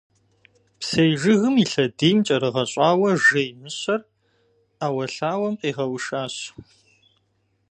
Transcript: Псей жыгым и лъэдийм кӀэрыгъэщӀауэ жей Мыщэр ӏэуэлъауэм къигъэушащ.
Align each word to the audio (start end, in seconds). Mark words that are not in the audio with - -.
Псей 0.79 1.13
жыгым 1.21 1.55
и 1.63 1.65
лъэдийм 1.71 2.17
кӀэрыгъэщӀауэ 2.25 3.09
жей 3.23 3.49
Мыщэр 3.59 4.01
ӏэуэлъауэм 4.77 5.55
къигъэушащ. 5.59 6.35